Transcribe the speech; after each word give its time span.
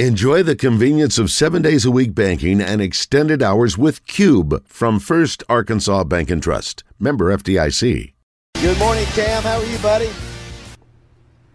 Enjoy 0.00 0.42
the 0.42 0.56
convenience 0.56 1.18
of 1.18 1.30
seven 1.30 1.62
days 1.62 1.84
a 1.84 1.90
week 1.92 2.16
banking 2.16 2.60
and 2.60 2.82
extended 2.82 3.44
hours 3.44 3.78
with 3.78 4.04
Cube 4.08 4.66
from 4.66 4.98
First 4.98 5.44
Arkansas 5.48 6.02
Bank 6.02 6.32
and 6.32 6.42
Trust. 6.42 6.82
Member 6.98 7.26
FDIC. 7.26 8.12
Good 8.54 8.78
morning, 8.80 9.04
Cam. 9.12 9.44
How 9.44 9.60
are 9.60 9.64
you, 9.64 9.78
buddy? 9.78 10.10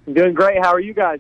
I'm 0.08 0.14
doing 0.14 0.34
great. 0.34 0.64
How 0.64 0.72
are 0.72 0.80
you 0.80 0.94
guys? 0.94 1.20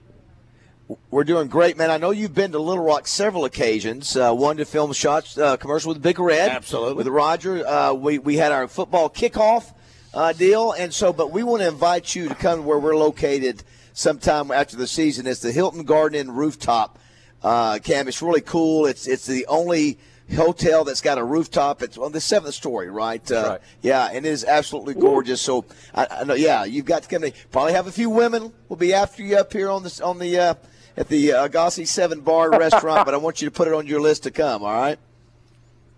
We're 1.11 1.25
doing 1.25 1.49
great, 1.49 1.75
man. 1.75 1.91
I 1.91 1.97
know 1.97 2.11
you've 2.11 2.33
been 2.33 2.53
to 2.53 2.59
Little 2.59 2.85
Rock 2.85 3.05
several 3.05 3.43
occasions. 3.43 4.15
Uh, 4.15 4.33
one 4.33 4.55
to 4.55 4.63
film 4.63 4.93
shots, 4.93 5.37
uh, 5.37 5.57
commercial 5.57 5.89
with 5.89 6.01
Big 6.01 6.19
Red, 6.19 6.49
absolutely, 6.51 6.93
with 6.93 7.07
Roger. 7.07 7.67
Uh, 7.67 7.91
we 7.91 8.17
we 8.17 8.37
had 8.37 8.53
our 8.53 8.65
football 8.69 9.09
kickoff 9.09 9.73
uh, 10.13 10.31
deal, 10.31 10.71
and 10.71 10.93
so, 10.93 11.11
but 11.11 11.31
we 11.31 11.43
want 11.43 11.63
to 11.63 11.67
invite 11.67 12.15
you 12.15 12.29
to 12.29 12.35
come 12.35 12.63
where 12.63 12.79
we're 12.79 12.95
located 12.95 13.61
sometime 13.91 14.51
after 14.51 14.77
the 14.77 14.87
season. 14.87 15.27
It's 15.27 15.41
the 15.41 15.51
Hilton 15.51 15.83
Garden 15.83 16.17
Inn 16.17 16.31
rooftop 16.31 16.97
uh, 17.43 17.79
Cam. 17.83 18.07
It's 18.07 18.21
really 18.21 18.41
cool. 18.41 18.85
It's 18.85 19.07
it's 19.07 19.25
the 19.25 19.45
only 19.47 19.97
hotel 20.35 20.83
that's 20.83 21.01
got 21.01 21.17
a 21.17 21.23
rooftop. 21.23 21.81
It's 21.81 21.97
on 21.97 22.11
the 22.11 22.21
seventh 22.21 22.53
story, 22.53 22.89
right? 22.89 23.29
Uh, 23.31 23.49
right. 23.51 23.61
Yeah, 23.81 24.07
and 24.07 24.25
it 24.25 24.29
is 24.29 24.45
absolutely 24.45 24.93
gorgeous. 24.93 25.41
So, 25.41 25.65
I, 25.93 26.07
I, 26.11 26.23
know. 26.23 26.35
Yeah, 26.35 26.65
you've 26.65 26.85
got 26.85 27.03
to 27.03 27.09
come. 27.09 27.21
To, 27.23 27.31
probably 27.51 27.73
have 27.73 27.87
a 27.87 27.91
few 27.91 28.09
women. 28.09 28.53
will 28.67 28.77
be 28.77 28.93
after 28.93 29.23
you 29.23 29.37
up 29.37 29.51
here 29.53 29.69
on 29.69 29.83
the 29.83 30.01
on 30.03 30.19
the 30.19 30.37
uh, 30.37 30.53
at 30.97 31.07
the 31.07 31.33
uh, 31.33 31.47
Agasi 31.47 31.87
Seven 31.87 32.21
Bar 32.21 32.51
Restaurant. 32.57 33.05
but 33.05 33.13
I 33.13 33.17
want 33.17 33.41
you 33.41 33.47
to 33.47 33.51
put 33.51 33.67
it 33.67 33.73
on 33.73 33.87
your 33.87 34.01
list 34.01 34.23
to 34.23 34.31
come. 34.31 34.63
All 34.63 34.73
right. 34.73 34.99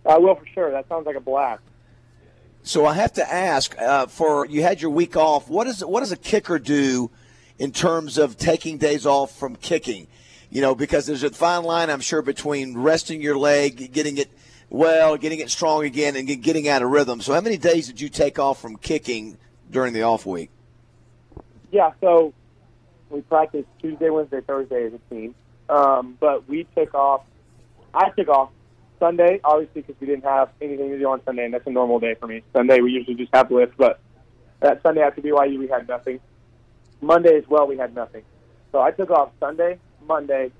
I 0.05 0.17
will 0.17 0.35
for 0.35 0.45
sure. 0.47 0.71
That 0.71 0.87
sounds 0.87 1.05
like 1.05 1.15
a 1.15 1.21
blast. 1.21 1.61
So 2.63 2.85
I 2.85 2.93
have 2.93 3.13
to 3.13 3.33
ask 3.33 3.75
uh, 3.79 4.05
for 4.05 4.45
you 4.45 4.61
had 4.61 4.81
your 4.81 4.91
week 4.91 5.17
off. 5.17 5.49
What 5.49 5.67
is 5.67 5.83
what 5.83 6.01
does 6.01 6.11
a 6.11 6.17
kicker 6.17 6.59
do 6.59 7.09
in 7.57 7.71
terms 7.71 8.17
of 8.17 8.37
taking 8.37 8.77
days 8.77 9.05
off 9.05 9.37
from 9.37 9.55
kicking? 9.55 10.07
You 10.51 10.61
know, 10.61 10.75
because 10.75 11.05
there's 11.05 11.23
a 11.23 11.29
fine 11.31 11.63
line, 11.63 11.89
I'm 11.89 12.01
sure, 12.01 12.21
between 12.21 12.77
resting 12.77 13.21
your 13.21 13.37
leg, 13.37 13.91
getting 13.91 14.17
it 14.17 14.29
well, 14.69 15.17
getting 15.17 15.39
it 15.39 15.49
strong 15.49 15.83
again, 15.85 16.15
and 16.15 16.27
getting 16.41 16.67
out 16.67 16.81
of 16.81 16.89
rhythm. 16.89 17.21
So, 17.21 17.33
how 17.33 17.41
many 17.41 17.57
days 17.57 17.87
did 17.87 17.99
you 17.99 18.09
take 18.09 18.37
off 18.37 18.61
from 18.61 18.77
kicking 18.77 19.37
during 19.69 19.93
the 19.93 20.03
off 20.03 20.25
week? 20.25 20.49
Yeah, 21.71 21.91
so 22.01 22.33
we 23.09 23.21
practiced 23.21 23.67
Tuesday, 23.81 24.09
Wednesday, 24.09 24.41
Thursday 24.41 24.85
as 24.85 24.93
a 24.93 25.13
team, 25.13 25.35
um, 25.69 26.17
but 26.19 26.47
we 26.47 26.65
took 26.75 26.93
off. 26.93 27.23
I 27.93 28.09
took 28.11 28.29
off 28.29 28.51
Sunday, 28.99 29.39
obviously, 29.43 29.81
because 29.81 29.99
we 29.99 30.07
didn't 30.07 30.23
have 30.25 30.49
anything 30.61 30.89
to 30.89 30.99
do 30.99 31.09
on 31.09 31.23
Sunday, 31.25 31.45
and 31.45 31.53
that's 31.53 31.67
a 31.67 31.71
normal 31.71 31.99
day 31.99 32.15
for 32.15 32.27
me. 32.27 32.43
Sunday, 32.53 32.79
we 32.81 32.91
usually 32.91 33.15
just 33.15 33.33
have 33.33 33.51
lifts, 33.51 33.75
but 33.77 33.99
that 34.59 34.81
Sunday 34.83 35.01
after 35.01 35.21
BYU, 35.21 35.59
we 35.59 35.67
had 35.67 35.87
nothing. 35.87 36.19
Monday 37.01 37.35
as 37.35 37.47
well, 37.49 37.67
we 37.67 37.77
had 37.77 37.95
nothing. 37.95 38.23
So 38.71 38.79
I 38.79 38.91
took 38.91 39.09
off 39.09 39.31
Sunday, 39.39 39.79
Monday. 40.07 40.51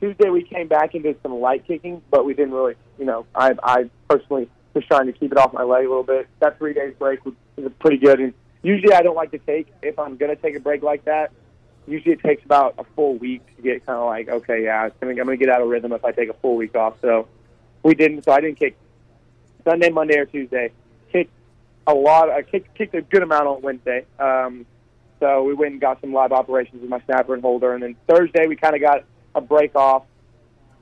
Tuesday 0.00 0.30
we 0.30 0.42
came 0.42 0.66
back 0.66 0.94
and 0.94 1.02
did 1.02 1.20
some 1.22 1.34
light 1.34 1.66
kicking, 1.66 2.02
but 2.10 2.24
we 2.24 2.34
didn't 2.34 2.54
really, 2.54 2.74
you 2.98 3.04
know, 3.04 3.26
I 3.34 3.54
I 3.62 3.90
personally 4.08 4.48
was 4.74 4.84
trying 4.86 5.06
to 5.06 5.12
keep 5.12 5.32
it 5.32 5.38
off 5.38 5.52
my 5.52 5.62
leg 5.62 5.84
a 5.84 5.88
little 5.88 6.04
bit. 6.04 6.28
That 6.40 6.58
three 6.58 6.72
days 6.72 6.94
break 6.98 7.24
was, 7.24 7.34
was 7.56 7.72
pretty 7.78 7.98
good. 7.98 8.20
And 8.20 8.34
usually 8.62 8.94
I 8.94 9.02
don't 9.02 9.16
like 9.16 9.32
to 9.32 9.38
take 9.38 9.68
if 9.82 9.98
I'm 9.98 10.16
gonna 10.16 10.36
take 10.36 10.56
a 10.56 10.60
break 10.60 10.82
like 10.82 11.04
that. 11.04 11.32
Usually 11.86 12.12
it 12.14 12.20
takes 12.20 12.44
about 12.44 12.74
a 12.78 12.84
full 12.96 13.16
week 13.16 13.44
to 13.56 13.62
get 13.62 13.84
kind 13.84 13.98
of 13.98 14.06
like, 14.06 14.28
okay, 14.28 14.64
yeah, 14.64 14.84
I'm 14.84 14.92
gonna, 15.00 15.12
I'm 15.12 15.26
gonna 15.26 15.36
get 15.36 15.48
out 15.48 15.60
of 15.60 15.68
rhythm 15.68 15.92
if 15.92 16.04
I 16.04 16.12
take 16.12 16.28
a 16.28 16.34
full 16.34 16.56
week 16.56 16.74
off. 16.74 16.94
So 17.00 17.28
we 17.82 17.94
didn't. 17.94 18.24
So 18.24 18.32
I 18.32 18.40
didn't 18.40 18.58
kick 18.58 18.76
Sunday, 19.64 19.90
Monday, 19.90 20.18
or 20.18 20.26
Tuesday. 20.26 20.72
Kicked 21.12 21.32
a 21.86 21.94
lot. 21.94 22.30
I 22.30 22.42
kicked 22.42 22.74
kicked 22.74 22.94
a 22.94 23.02
good 23.02 23.22
amount 23.22 23.46
on 23.46 23.62
Wednesday. 23.62 24.04
Um, 24.18 24.66
so 25.20 25.42
we 25.42 25.54
went 25.54 25.72
and 25.72 25.80
got 25.80 26.00
some 26.00 26.12
live 26.12 26.32
operations 26.32 26.80
with 26.80 26.90
my 26.90 27.00
snapper 27.04 27.34
and 27.34 27.42
holder. 27.42 27.74
And 27.74 27.82
then 27.82 27.96
Thursday 28.08 28.46
we 28.46 28.56
kind 28.56 28.74
of 28.74 28.80
got 28.80 29.04
a 29.34 29.40
break 29.40 29.76
off. 29.76 30.04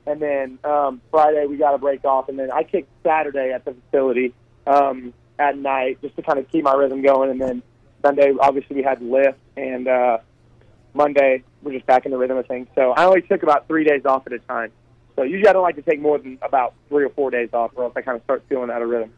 And 0.07 0.21
then 0.21 0.57
um, 0.63 1.01
Friday 1.11 1.45
we 1.45 1.57
got 1.57 1.75
a 1.75 1.77
break 1.77 2.05
off. 2.05 2.29
And 2.29 2.39
then 2.39 2.49
I 2.51 2.63
kicked 2.63 2.89
Saturday 3.03 3.51
at 3.51 3.65
the 3.65 3.75
facility 3.75 4.33
um, 4.65 5.13
at 5.37 5.57
night 5.57 6.01
just 6.01 6.15
to 6.15 6.21
kind 6.21 6.39
of 6.39 6.49
keep 6.49 6.63
my 6.63 6.73
rhythm 6.73 7.01
going. 7.01 7.29
And 7.29 7.39
then 7.39 7.61
Sunday 8.01 8.33
obviously 8.39 8.77
we 8.77 8.83
had 8.83 9.01
lift. 9.01 9.37
And 9.57 9.87
uh, 9.87 10.19
Monday 10.93 11.43
we're 11.61 11.73
just 11.73 11.85
back 11.85 12.05
in 12.05 12.11
the 12.11 12.17
rhythm 12.17 12.37
of 12.37 12.47
things. 12.47 12.67
So 12.75 12.91
I 12.91 13.05
only 13.05 13.21
took 13.21 13.43
about 13.43 13.67
three 13.67 13.83
days 13.83 14.05
off 14.05 14.25
at 14.25 14.33
a 14.33 14.39
time. 14.39 14.71
So 15.17 15.23
usually 15.23 15.49
I 15.49 15.53
don't 15.53 15.63
like 15.63 15.75
to 15.75 15.81
take 15.81 15.99
more 15.99 16.17
than 16.17 16.39
about 16.41 16.73
three 16.87 17.03
or 17.03 17.09
four 17.09 17.29
days 17.29 17.49
off, 17.51 17.71
or 17.75 17.83
else 17.83 17.93
I 17.97 18.01
kind 18.01 18.15
of 18.15 18.23
start 18.23 18.41
feeling 18.47 18.69
out 18.69 18.81
of 18.81 18.87
rhythm 18.87 19.11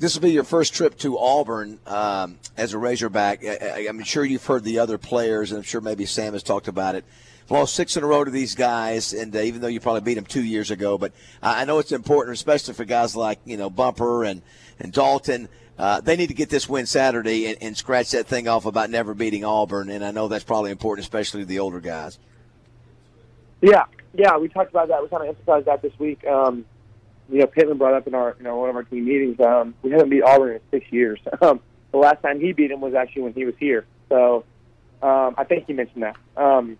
this 0.00 0.14
will 0.14 0.22
be 0.22 0.32
your 0.32 0.44
first 0.44 0.74
trip 0.74 0.96
to 0.98 1.18
Auburn 1.18 1.78
um, 1.86 2.38
as 2.56 2.72
a 2.72 2.78
Razorback. 2.78 3.44
I, 3.44 3.84
am 3.86 4.02
sure 4.02 4.24
you've 4.24 4.44
heard 4.44 4.64
the 4.64 4.78
other 4.78 4.96
players, 4.96 5.52
and 5.52 5.58
I'm 5.58 5.62
sure 5.62 5.82
maybe 5.82 6.06
Sam 6.06 6.32
has 6.32 6.42
talked 6.42 6.68
about 6.68 6.94
it. 6.94 7.04
Lost 7.50 7.74
six 7.74 7.96
in 7.96 8.02
a 8.02 8.06
row 8.06 8.24
to 8.24 8.30
these 8.30 8.54
guys, 8.54 9.12
and 9.12 9.34
uh, 9.36 9.40
even 9.40 9.60
though 9.60 9.68
you 9.68 9.78
probably 9.78 10.00
beat 10.00 10.14
them 10.14 10.24
two 10.24 10.42
years 10.42 10.70
ago, 10.70 10.96
but 10.96 11.12
I 11.42 11.64
know 11.66 11.80
it's 11.80 11.92
important, 11.92 12.34
especially 12.34 12.74
for 12.74 12.84
guys 12.84 13.14
like 13.14 13.40
you 13.44 13.56
know 13.56 13.68
Bumper 13.68 14.24
and 14.24 14.40
and 14.78 14.92
Dalton. 14.92 15.48
Uh, 15.76 16.00
they 16.00 16.16
need 16.16 16.28
to 16.28 16.34
get 16.34 16.48
this 16.48 16.68
win 16.68 16.86
Saturday 16.86 17.46
and, 17.46 17.56
and, 17.62 17.76
scratch 17.76 18.10
that 18.10 18.26
thing 18.26 18.46
off 18.46 18.66
about 18.66 18.90
never 18.90 19.14
beating 19.14 19.44
Auburn, 19.46 19.88
and 19.88 20.04
I 20.04 20.10
know 20.10 20.28
that's 20.28 20.44
probably 20.44 20.70
important, 20.70 21.04
especially 21.04 21.40
to 21.40 21.46
the 21.46 21.58
older 21.58 21.80
guys. 21.80 22.18
Yeah, 23.62 23.84
yeah, 24.12 24.36
we 24.36 24.48
talked 24.48 24.70
about 24.70 24.88
that. 24.88 25.02
We 25.02 25.08
kind 25.08 25.22
of 25.22 25.30
emphasized 25.30 25.66
that 25.66 25.82
this 25.82 25.98
week. 25.98 26.24
Um, 26.26 26.66
you 27.30 27.38
know, 27.38 27.46
Pittman 27.46 27.78
brought 27.78 27.94
up 27.94 28.06
in 28.06 28.14
our, 28.14 28.34
you 28.38 28.44
know, 28.44 28.56
one 28.56 28.70
of 28.70 28.76
our 28.76 28.82
team 28.82 29.04
meetings. 29.04 29.38
Um, 29.40 29.74
we 29.82 29.90
haven't 29.90 30.10
beat 30.10 30.22
Auburn 30.22 30.54
in 30.54 30.60
six 30.70 30.90
years. 30.92 31.20
Um, 31.42 31.60
the 31.92 31.98
last 31.98 32.22
time 32.22 32.38
he 32.38 32.52
beat 32.52 32.70
him 32.70 32.80
was 32.80 32.94
actually 32.94 33.22
when 33.22 33.32
he 33.32 33.44
was 33.44 33.54
here. 33.58 33.84
So 34.08 34.44
um, 35.02 35.34
I 35.36 35.44
think 35.44 35.66
he 35.66 35.72
mentioned 35.72 36.04
that. 36.04 36.16
Um, 36.36 36.78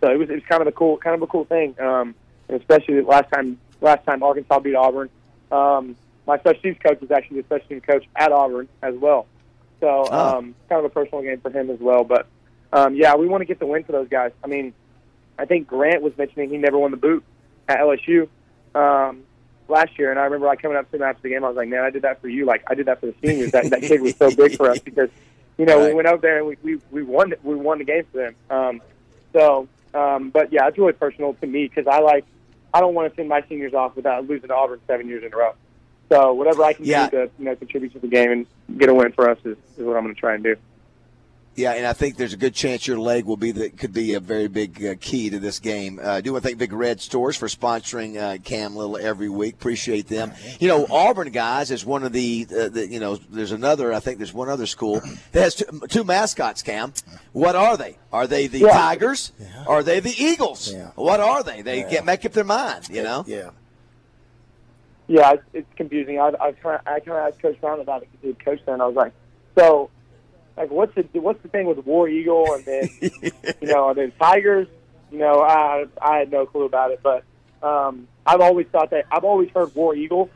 so 0.00 0.10
it 0.10 0.18
was 0.18 0.30
it 0.30 0.34
was 0.34 0.42
kind 0.48 0.62
of 0.62 0.68
a 0.68 0.72
cool 0.72 0.96
kind 0.96 1.14
of 1.14 1.22
a 1.22 1.26
cool 1.26 1.44
thing, 1.44 1.78
um, 1.78 2.14
and 2.48 2.58
especially 2.58 3.00
the 3.00 3.06
last 3.06 3.30
time 3.32 3.58
last 3.80 4.04
time 4.06 4.22
Arkansas 4.22 4.60
beat 4.60 4.74
Auburn. 4.74 5.10
Um, 5.52 5.96
my 6.26 6.38
special 6.38 6.62
teams 6.62 6.78
coach 6.82 7.00
was 7.00 7.10
actually 7.10 7.42
the 7.42 7.46
special 7.46 7.68
teams 7.68 7.82
coach 7.84 8.06
at 8.16 8.32
Auburn 8.32 8.68
as 8.82 8.94
well. 8.94 9.26
So 9.80 10.06
oh. 10.10 10.38
um, 10.38 10.54
kind 10.68 10.78
of 10.78 10.84
a 10.84 10.90
personal 10.90 11.22
game 11.22 11.40
for 11.40 11.50
him 11.50 11.70
as 11.70 11.80
well. 11.80 12.04
But 12.04 12.28
um, 12.72 12.94
yeah, 12.94 13.16
we 13.16 13.26
want 13.26 13.42
to 13.42 13.46
get 13.46 13.58
the 13.58 13.66
win 13.66 13.84
for 13.84 13.92
those 13.92 14.08
guys. 14.08 14.32
I 14.42 14.46
mean, 14.46 14.72
I 15.38 15.44
think 15.44 15.66
Grant 15.66 16.02
was 16.02 16.16
mentioning 16.16 16.50
he 16.50 16.56
never 16.56 16.78
won 16.78 16.92
the 16.92 16.96
boot 16.96 17.24
at 17.68 17.78
LSU. 17.78 18.28
Um, 18.74 19.24
last 19.70 19.98
year, 19.98 20.10
and 20.10 20.18
I 20.18 20.24
remember 20.24 20.48
I 20.48 20.56
coming 20.56 20.76
up 20.76 20.90
to 20.90 20.96
him 20.96 21.02
after 21.02 21.22
the 21.22 21.30
game. 21.30 21.44
I 21.44 21.48
was 21.48 21.56
like, 21.56 21.68
"Man, 21.68 21.84
I 21.84 21.90
did 21.90 22.02
that 22.02 22.20
for 22.20 22.28
you. 22.28 22.44
Like 22.44 22.62
I 22.66 22.74
did 22.74 22.86
that 22.86 23.00
for 23.00 23.06
the 23.06 23.14
seniors. 23.22 23.52
That 23.52 23.70
that 23.70 23.82
kid 23.82 24.00
was 24.00 24.16
so 24.16 24.34
big 24.34 24.56
for 24.56 24.70
us 24.70 24.78
because, 24.84 25.10
you 25.58 25.66
know, 25.66 25.78
right. 25.78 25.88
we 25.88 25.94
went 25.94 26.08
out 26.08 26.20
there 26.20 26.38
and 26.38 26.46
we 26.46 26.56
we 26.62 26.80
we 26.90 27.02
won 27.02 27.34
we 27.42 27.54
won 27.54 27.78
the 27.78 27.84
game 27.84 28.04
for 28.12 28.18
them. 28.18 28.34
Um, 28.50 28.82
so, 29.32 29.68
um, 29.94 30.30
but 30.30 30.52
yeah, 30.52 30.66
it's 30.68 30.78
really 30.78 30.92
personal 30.92 31.34
to 31.34 31.46
me 31.46 31.68
because 31.68 31.86
I 31.86 32.00
like 32.00 32.24
I 32.72 32.80
don't 32.80 32.94
want 32.94 33.10
to 33.12 33.16
send 33.16 33.28
my 33.28 33.42
seniors 33.48 33.74
off 33.74 33.96
without 33.96 34.28
losing 34.28 34.48
to 34.48 34.54
Auburn 34.54 34.80
seven 34.86 35.08
years 35.08 35.24
in 35.24 35.32
a 35.32 35.36
row. 35.36 35.54
So 36.10 36.32
whatever 36.34 36.64
I 36.64 36.72
can 36.72 36.84
yeah. 36.84 37.08
do 37.08 37.16
to 37.16 37.30
you 37.38 37.44
know 37.44 37.56
contribute 37.56 37.92
to 37.92 38.00
the 38.00 38.08
game 38.08 38.30
and 38.32 38.78
get 38.78 38.88
a 38.88 38.94
win 38.94 39.12
for 39.12 39.30
us 39.30 39.38
is, 39.44 39.56
is 39.76 39.84
what 39.84 39.96
I'm 39.96 40.02
going 40.02 40.14
to 40.14 40.20
try 40.20 40.34
and 40.34 40.42
do. 40.42 40.56
Yeah, 41.56 41.72
and 41.72 41.84
I 41.84 41.92
think 41.92 42.16
there's 42.16 42.32
a 42.32 42.38
good 42.38 42.54
chance 42.54 42.86
your 42.86 42.98
leg 42.98 43.24
will 43.24 43.36
be 43.36 43.50
the 43.50 43.70
could 43.70 43.92
be 43.92 44.14
a 44.14 44.20
very 44.20 44.46
big 44.46 44.84
uh, 44.84 44.94
key 45.00 45.30
to 45.30 45.38
this 45.40 45.58
game. 45.58 45.98
Uh, 45.98 46.12
I 46.12 46.20
do 46.20 46.32
want 46.32 46.44
to 46.44 46.48
thank 46.48 46.58
Big 46.58 46.72
Red 46.72 47.00
Stores 47.00 47.36
for 47.36 47.48
sponsoring 47.48 48.16
uh, 48.16 48.38
Cam 48.42 48.76
Little 48.76 48.96
every 48.96 49.28
week. 49.28 49.54
Appreciate 49.54 50.06
them. 50.06 50.32
You 50.60 50.68
know, 50.68 50.86
Auburn 50.88 51.30
guys 51.32 51.72
is 51.72 51.84
one 51.84 52.04
of 52.04 52.12
the, 52.12 52.46
uh, 52.50 52.68
the 52.68 52.86
you 52.88 53.00
know 53.00 53.16
there's 53.16 53.50
another 53.50 53.92
I 53.92 53.98
think 53.98 54.18
there's 54.18 54.32
one 54.32 54.48
other 54.48 54.66
school 54.66 55.00
that 55.32 55.42
has 55.42 55.56
two, 55.56 55.82
two 55.88 56.04
mascots. 56.04 56.62
Cam, 56.62 56.94
what 57.32 57.56
are 57.56 57.76
they? 57.76 57.98
Are 58.12 58.28
they 58.28 58.46
the 58.46 58.60
yeah. 58.60 58.72
Tigers? 58.72 59.32
Yeah. 59.38 59.64
Are 59.66 59.82
they 59.82 59.98
the 59.98 60.14
Eagles? 60.16 60.72
Yeah. 60.72 60.92
What 60.94 61.18
are 61.18 61.42
they? 61.42 61.62
They 61.62 61.80
yeah. 61.80 61.90
get 61.90 62.04
make 62.04 62.24
up 62.24 62.32
their 62.32 62.44
mind. 62.44 62.88
You 62.90 63.02
know. 63.02 63.24
Yeah. 63.26 63.50
Yeah, 65.08 65.32
it's, 65.32 65.42
it's 65.52 65.74
confusing. 65.74 66.20
I, 66.20 66.28
I 66.40 66.52
kind 66.52 66.76
of 66.76 66.86
I 66.86 67.00
kind 67.00 67.18
of 67.18 67.32
asked 67.32 67.42
Coach 67.42 67.60
Brown 67.60 67.80
about 67.80 68.02
it 68.02 68.08
because 68.12 68.36
he 68.38 68.44
coached 68.44 68.64
there, 68.64 68.74
and 68.74 68.82
I 68.82 68.86
was 68.86 68.94
like, 68.94 69.12
so 69.58 69.90
like 70.60 70.70
what's 70.70 70.94
the 70.94 71.20
what's 71.20 71.42
the 71.42 71.48
thing 71.48 71.66
with 71.66 71.78
War 71.86 72.08
Eagle 72.08 72.52
and 72.52 72.64
then 72.66 72.88
you 73.00 73.68
know 73.68 73.88
and 73.88 73.98
then 73.98 74.12
Tigers? 74.20 74.68
You 75.10 75.18
know, 75.18 75.40
I 75.40 75.86
I 76.00 76.18
had 76.18 76.30
no 76.30 76.44
clue 76.44 76.64
about 76.64 76.90
it, 76.90 77.00
but 77.02 77.24
um, 77.62 78.06
I've 78.26 78.40
always 78.40 78.66
thought 78.66 78.90
that 78.90 79.06
I've 79.10 79.24
always 79.24 79.50
heard 79.50 79.74
War 79.74 79.94
Eagle 79.94 80.28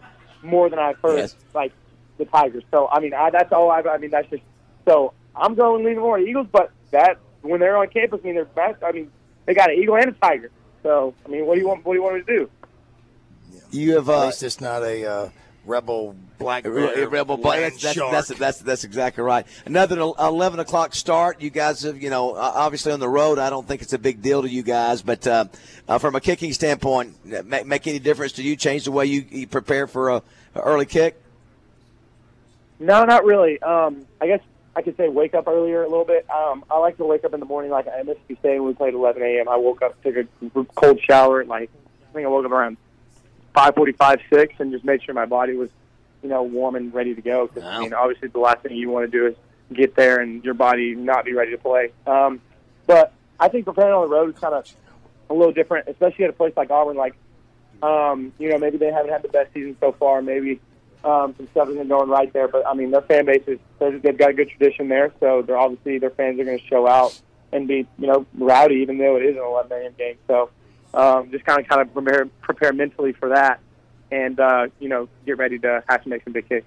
more 0.42 0.70
than 0.70 0.78
I've 0.78 0.98
heard 0.98 1.18
yes. 1.18 1.36
like 1.54 1.72
the 2.16 2.24
Tigers. 2.24 2.64
So 2.70 2.88
I 2.88 3.00
mean, 3.00 3.12
I, 3.12 3.30
that's 3.30 3.52
all 3.52 3.70
I. 3.70 3.80
I 3.82 3.98
mean, 3.98 4.10
that's 4.10 4.28
just 4.30 4.42
so 4.86 5.12
I'm 5.36 5.54
going 5.54 5.84
leaving 5.84 6.02
War 6.02 6.18
Eagles, 6.18 6.46
but 6.50 6.72
that 6.90 7.18
when 7.42 7.60
they're 7.60 7.76
on 7.76 7.88
campus, 7.88 8.20
I 8.22 8.26
mean, 8.26 8.34
they're 8.36 8.46
best. 8.46 8.82
I 8.82 8.92
mean, 8.92 9.10
they 9.44 9.52
got 9.52 9.70
an 9.70 9.76
eagle 9.76 9.96
and 9.96 10.08
a 10.08 10.12
tiger. 10.12 10.50
So 10.82 11.14
I 11.26 11.28
mean, 11.28 11.44
what 11.44 11.54
do 11.56 11.60
you 11.60 11.68
want? 11.68 11.84
What 11.84 11.92
do 11.92 11.98
you 11.98 12.02
want 12.02 12.16
me 12.16 12.22
to 12.22 12.26
do? 12.26 12.50
You 13.70 13.96
have 13.96 14.08
uh, 14.08 14.22
at 14.22 14.26
least 14.26 14.42
it's 14.42 14.60
not 14.60 14.82
a. 14.82 15.04
Uh 15.04 15.28
rebel 15.66 16.14
black 16.38 16.64
rebel 16.64 17.36
black. 17.36 17.60
That's, 17.60 17.82
that's, 17.82 17.98
that's, 17.98 18.28
that's, 18.28 18.58
that's 18.58 18.84
exactly 18.84 19.22
right. 19.22 19.46
Another 19.66 19.98
eleven 19.98 20.60
o'clock 20.60 20.94
start. 20.94 21.40
You 21.40 21.50
guys 21.50 21.82
have 21.82 22.02
you 22.02 22.10
know 22.10 22.34
obviously 22.34 22.92
on 22.92 23.00
the 23.00 23.08
road. 23.08 23.38
I 23.38 23.50
don't 23.50 23.66
think 23.66 23.82
it's 23.82 23.92
a 23.92 23.98
big 23.98 24.22
deal 24.22 24.42
to 24.42 24.48
you 24.48 24.62
guys, 24.62 25.02
but 25.02 25.26
uh, 25.26 25.46
uh, 25.88 25.98
from 25.98 26.14
a 26.14 26.20
kicking 26.20 26.52
standpoint, 26.52 27.46
make, 27.46 27.66
make, 27.66 27.86
any 27.86 27.98
difference 27.98 28.32
to 28.32 28.42
you? 28.42 28.56
Change 28.56 28.84
the 28.84 28.92
way 28.92 29.06
you, 29.06 29.24
you 29.30 29.46
prepare 29.46 29.86
for 29.86 30.10
a, 30.10 30.22
a, 30.54 30.60
early 30.60 30.86
kick? 30.86 31.20
No, 32.78 33.04
not 33.04 33.24
really. 33.24 33.60
Um, 33.62 34.06
I 34.20 34.26
guess 34.26 34.40
I 34.76 34.82
could 34.82 34.96
say 34.96 35.08
wake 35.08 35.34
up 35.34 35.46
earlier 35.46 35.82
a 35.82 35.88
little 35.88 36.04
bit. 36.04 36.26
Um, 36.30 36.64
I 36.70 36.78
like 36.78 36.96
to 36.96 37.04
wake 37.04 37.24
up 37.24 37.34
in 37.34 37.40
the 37.40 37.46
morning, 37.46 37.70
like 37.70 37.86
at 37.86 38.06
Mississippi 38.06 38.36
State 38.40 38.58
when 38.58 38.68
we 38.68 38.74
played 38.74 38.94
11 38.94 39.22
a.m. 39.22 39.48
I 39.48 39.56
woke 39.56 39.82
up, 39.82 40.02
took 40.02 40.16
a 40.16 40.26
cold 40.74 41.00
shower, 41.00 41.42
at 41.42 41.48
like 41.48 41.70
I 42.10 42.14
think 42.14 42.26
I 42.26 42.28
woke 42.28 42.44
up 42.44 42.52
around 42.52 42.76
5:45, 43.54 44.20
six, 44.30 44.54
and 44.58 44.72
just 44.72 44.84
made 44.84 45.02
sure 45.02 45.14
my 45.14 45.26
body 45.26 45.54
was, 45.54 45.70
you 46.22 46.28
know, 46.28 46.42
warm 46.42 46.74
and 46.74 46.92
ready 46.92 47.14
to 47.14 47.22
go. 47.22 47.46
Because 47.46 47.64
I 47.64 47.80
mean, 47.80 47.94
obviously, 47.94 48.28
the 48.28 48.38
last 48.38 48.62
thing 48.62 48.76
you 48.76 48.90
want 48.90 49.10
to 49.10 49.18
do 49.18 49.26
is 49.26 49.34
get 49.72 49.94
there 49.94 50.20
and 50.20 50.44
your 50.44 50.54
body 50.54 50.94
not 50.94 51.24
be 51.24 51.32
ready 51.32 51.52
to 51.52 51.58
play. 51.58 51.92
Um, 52.06 52.40
but 52.86 53.12
I 53.40 53.48
think 53.48 53.64
preparing 53.64 53.94
on 53.94 54.08
the 54.08 54.14
road 54.14 54.34
is 54.34 54.40
kind 54.40 54.54
of 54.54 54.66
a 55.30 55.34
little 55.34 55.52
different, 55.52 55.88
especially 55.88 56.24
at 56.24 56.30
a 56.30 56.34
place 56.34 56.52
like 56.56 56.70
Auburn. 56.70 56.96
Like, 56.96 57.14
um, 57.82 58.32
you 58.38 58.50
know, 58.50 58.58
maybe 58.58 58.78
they 58.78 58.92
haven't 58.92 59.12
had 59.12 59.22
the 59.22 59.28
best 59.28 59.52
season 59.54 59.76
so 59.80 59.92
far. 59.92 60.22
Maybe 60.22 60.60
um, 61.04 61.34
some 61.36 61.48
stuff 61.52 61.68
isn't 61.68 61.88
going 61.88 62.08
right 62.08 62.32
there. 62.32 62.48
But 62.48 62.66
I 62.66 62.74
mean, 62.74 62.90
their 62.90 63.02
fan 63.02 63.26
base 63.26 63.44
is 63.46 63.58
they've 63.78 64.16
got 64.16 64.30
a 64.30 64.34
good 64.34 64.50
tradition 64.50 64.88
there, 64.88 65.12
so 65.20 65.42
they're 65.42 65.58
obviously 65.58 65.98
their 65.98 66.10
fans 66.10 66.40
are 66.40 66.44
going 66.44 66.58
to 66.58 66.66
show 66.66 66.88
out 66.88 67.20
and 67.52 67.68
be 67.68 67.86
you 67.98 68.06
know 68.06 68.26
rowdy, 68.34 68.76
even 68.76 68.98
though 68.98 69.16
it 69.16 69.24
is 69.24 69.36
an 69.36 69.42
11 69.42 69.72
a.m. 69.72 69.94
game. 69.96 70.16
So 70.26 70.50
um, 70.94 71.30
just 71.30 71.44
kind 71.44 71.60
of 71.60 71.68
kind 71.68 71.82
of 71.82 71.92
prepare 71.92 72.26
prepare 72.40 72.72
mentally 72.72 73.12
for 73.12 73.30
that, 73.30 73.60
and 74.10 74.38
uh, 74.38 74.68
you 74.78 74.88
know 74.88 75.08
get 75.26 75.38
ready 75.38 75.58
to 75.58 75.82
have 75.88 76.02
to 76.04 76.08
make 76.08 76.24
some 76.24 76.32
big 76.32 76.48
kicks. 76.48 76.66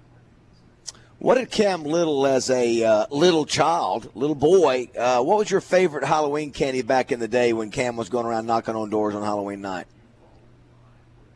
What 1.18 1.34
did 1.34 1.50
Cam 1.50 1.82
Little, 1.82 2.26
as 2.26 2.48
a 2.48 2.84
uh, 2.84 3.06
little 3.10 3.44
child, 3.44 4.08
little 4.14 4.36
boy, 4.36 4.88
uh, 4.96 5.20
what 5.20 5.38
was 5.38 5.50
your 5.50 5.60
favorite 5.60 6.04
Halloween 6.04 6.52
candy 6.52 6.82
back 6.82 7.10
in 7.10 7.18
the 7.18 7.26
day 7.26 7.52
when 7.52 7.72
Cam 7.72 7.96
was 7.96 8.08
going 8.08 8.24
around 8.24 8.46
knocking 8.46 8.76
on 8.76 8.88
doors 8.88 9.16
on 9.16 9.22
Halloween 9.24 9.60
night? 9.60 9.88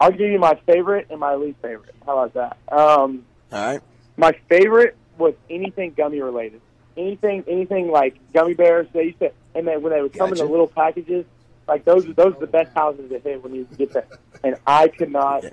I'll 0.00 0.12
give 0.12 0.30
you 0.30 0.38
my 0.38 0.54
favorite 0.66 1.08
and 1.10 1.18
my 1.18 1.34
least 1.34 1.58
favorite. 1.62 1.94
How 2.06 2.18
about 2.18 2.34
that? 2.34 2.76
Um, 2.76 3.24
All 3.50 3.66
right. 3.66 3.80
my 4.16 4.32
favorite 4.48 4.96
was 5.18 5.34
anything 5.50 5.94
gummy 5.96 6.20
related. 6.20 6.60
Anything, 6.96 7.42
anything 7.48 7.90
like 7.90 8.18
gummy 8.32 8.54
bears. 8.54 8.86
They 8.92 9.04
used 9.04 9.18
to, 9.18 9.32
and 9.56 9.66
then 9.66 9.82
when 9.82 9.92
they 9.92 10.00
would 10.00 10.12
come 10.12 10.30
in 10.30 10.38
the 10.38 10.44
little 10.44 10.68
packages, 10.68 11.24
like 11.68 11.84
those, 11.84 12.04
those 12.14 12.34
are 12.34 12.40
the 12.40 12.46
best 12.46 12.74
houses 12.74 13.10
to 13.10 13.18
hit 13.18 13.42
when 13.42 13.54
you 13.54 13.66
get 13.78 13.92
that. 13.92 14.08
And 14.44 14.56
I 14.66 14.88
could 14.88 15.10
not 15.10 15.44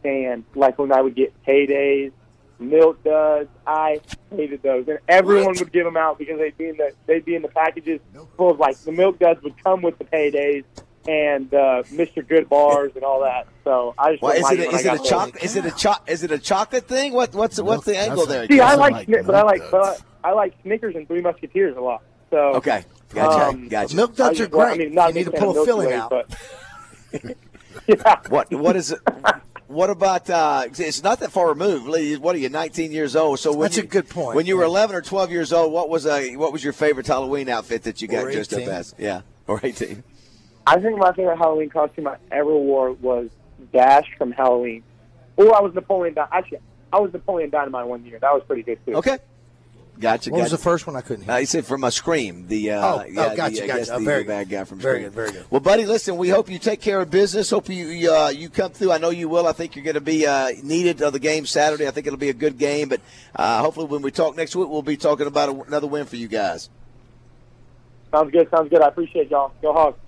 stand 0.00 0.44
like 0.54 0.78
when 0.78 0.92
I 0.92 1.00
would 1.00 1.14
get 1.14 1.32
paydays, 1.44 2.12
milk 2.58 3.02
duds. 3.04 3.48
I 3.66 4.00
hated 4.34 4.62
those, 4.62 4.86
and 4.88 4.98
everyone 5.08 5.54
would 5.58 5.72
give 5.72 5.84
them 5.84 5.96
out 5.96 6.18
because 6.18 6.38
they'd 6.38 6.56
be 6.56 6.68
in 6.68 6.76
the 6.76 6.92
they'd 7.06 7.24
be 7.24 7.34
in 7.34 7.42
the 7.42 7.48
packages 7.48 8.00
full 8.36 8.50
of 8.50 8.58
like 8.58 8.76
the 8.78 8.92
milk 8.92 9.18
duds 9.18 9.42
would 9.42 9.62
come 9.62 9.82
with 9.82 9.98
the 9.98 10.04
paydays 10.04 10.64
and 11.06 11.52
uh, 11.54 11.82
Mr. 11.90 12.22
Goodbars 12.22 12.94
and 12.94 13.02
all 13.04 13.22
that. 13.22 13.46
So 13.64 13.94
I 13.98 14.12
just 14.12 14.22
Well, 14.22 14.32
didn't 14.32 14.44
is 14.44 14.50
like 14.50 14.58
it, 14.58 14.66
when 14.66 14.74
is 14.80 14.86
I 14.86 14.92
it 14.92 14.94
a 14.94 14.98
got 14.98 15.06
chocolate? 15.06 15.42
Is 15.44 15.56
it 15.56 15.64
a 15.64 15.70
cho- 15.70 16.02
Is 16.06 16.22
it 16.24 16.30
a 16.32 16.38
chocolate 16.38 16.86
thing? 16.86 17.12
What 17.14 17.34
what's 17.34 17.60
what's 17.60 17.84
the 17.84 17.96
angle 17.98 18.26
there? 18.26 18.46
See, 18.46 18.60
I 18.60 18.74
like, 18.74 19.08
like 19.08 19.26
but 19.26 19.34
I 19.34 19.42
like, 19.42 19.62
but 19.70 20.02
I, 20.22 20.30
I 20.30 20.32
like 20.32 20.54
Snickers 20.62 20.94
and 20.96 21.06
Three 21.08 21.20
Musketeers 21.22 21.76
a 21.76 21.80
lot. 21.80 22.02
So 22.30 22.36
Okay, 22.56 22.84
gotcha, 23.14 23.46
Um, 23.48 23.68
gotcha. 23.68 23.96
Milk 23.96 24.14
duds 24.16 24.40
I- 24.40 24.44
are 24.44 24.48
well, 24.48 24.66
great. 24.66 24.80
I 24.80 24.84
mean, 24.86 24.94
not 24.94 25.08
you 25.08 25.14
need 25.14 25.24
to 25.24 25.28
a 25.30 25.32
big 25.32 25.40
fan 25.40 25.46
pull 25.48 25.56
of 25.56 25.62
a 25.62 25.64
filling 25.66 25.92
out. 25.92 26.10
But 26.10 26.30
yeah, 27.86 28.20
What 28.28 28.52
what 28.52 28.76
is 28.76 28.92
it? 28.92 29.00
What 29.66 29.90
about? 29.90 30.30
Uh, 30.30 30.64
it's 30.78 31.02
not 31.02 31.20
that 31.20 31.30
far 31.30 31.48
removed. 31.50 31.86
Lee, 31.88 32.16
What 32.16 32.34
are 32.34 32.38
you? 32.38 32.48
19 32.48 32.90
years 32.90 33.14
old. 33.14 33.38
So 33.38 33.50
when 33.52 33.62
That's 33.66 33.76
a 33.78 33.82
good 33.86 34.08
point. 34.08 34.34
When 34.34 34.46
you 34.46 34.56
were 34.56 34.64
11 34.64 34.96
or 34.96 35.02
12 35.02 35.30
years 35.30 35.52
old, 35.52 35.72
what 35.72 35.90
was 35.90 36.06
a 36.06 36.36
what 36.36 36.52
was 36.52 36.64
your 36.64 36.72
favorite 36.72 37.06
Halloween 37.06 37.48
outfit 37.50 37.82
that 37.82 38.00
you 38.00 38.08
got 38.08 38.24
Or 38.24 38.30
dressed 38.32 38.54
up 38.54 38.62
as? 38.62 38.94
Yeah, 38.98 39.22
or 39.46 39.60
18. 39.62 40.02
I 40.66 40.80
think 40.80 40.98
my 40.98 41.12
favorite 41.12 41.36
Halloween 41.38 41.68
costume 41.70 42.06
I 42.08 42.16
ever 42.30 42.54
wore 42.54 42.92
was 42.92 43.28
Dash 43.72 44.06
from 44.16 44.32
Halloween. 44.32 44.82
Or 45.36 45.54
I 45.54 45.60
was 45.60 45.74
Napoleon. 45.74 46.14
Dy- 46.14 46.22
Actually, 46.32 46.58
I 46.92 47.00
was 47.00 47.12
Napoleon 47.12 47.50
Dynamite 47.50 47.86
one 47.86 48.04
year. 48.04 48.18
That 48.18 48.32
was 48.34 48.42
pretty 48.46 48.62
good 48.62 48.78
too. 48.86 48.96
Okay, 48.96 49.18
gotcha. 50.00 50.30
What 50.30 50.42
was 50.42 50.50
the 50.50 50.58
first 50.58 50.86
one 50.86 50.96
I 50.96 51.00
couldn't 51.00 51.24
hear? 51.24 51.32
Uh, 51.34 51.38
he 51.38 51.44
said 51.46 51.66
from 51.66 51.84
a 51.84 51.90
scream. 51.90 52.46
The 52.48 52.70
uh, 52.72 52.86
Oh, 52.86 52.98
oh, 53.00 53.04
yeah, 53.04 53.34
gotcha, 53.36 53.56
the, 53.56 53.64
I 53.64 53.66
gotcha. 53.66 53.78
guess 53.78 53.90
Oh, 53.90 53.98
the, 53.98 54.04
very 54.04 54.22
the 54.22 54.28
bad 54.28 54.48
guy 54.48 54.64
from 54.64 54.78
Very 54.78 55.00
Scream. 55.00 55.04
good, 55.04 55.12
very 55.14 55.32
good. 55.32 55.44
Well, 55.50 55.60
buddy, 55.60 55.86
listen, 55.86 56.16
we 56.16 56.28
hope 56.28 56.48
you 56.50 56.58
take 56.58 56.80
care 56.80 57.00
of 57.00 57.10
business. 57.10 57.50
Hope 57.50 57.68
you 57.68 57.86
you, 57.86 58.12
uh, 58.12 58.28
you 58.28 58.48
come 58.48 58.72
through. 58.72 58.92
I 58.92 58.98
know 58.98 59.10
you 59.10 59.28
will. 59.28 59.46
I 59.46 59.52
think 59.52 59.76
you're 59.76 59.84
going 59.84 59.94
to 59.94 60.00
be 60.00 60.26
uh, 60.26 60.50
needed 60.62 61.02
of 61.02 61.12
the 61.12 61.18
game 61.18 61.46
Saturday. 61.46 61.86
I 61.86 61.90
think 61.90 62.06
it'll 62.06 62.18
be 62.18 62.28
a 62.30 62.34
good 62.34 62.58
game. 62.58 62.88
But 62.88 63.00
uh, 63.36 63.60
hopefully, 63.62 63.86
when 63.86 64.02
we 64.02 64.10
talk 64.10 64.36
next 64.36 64.54
week, 64.56 64.68
we'll 64.68 64.82
be 64.82 64.96
talking 64.96 65.26
about 65.26 65.48
a, 65.48 65.60
another 65.62 65.86
win 65.86 66.06
for 66.06 66.16
you 66.16 66.28
guys. 66.28 66.70
Sounds 68.10 68.30
good. 68.30 68.48
Sounds 68.50 68.70
good. 68.70 68.80
I 68.80 68.88
appreciate 68.88 69.30
y'all. 69.30 69.52
Go 69.60 69.72
Hogs. 69.72 69.98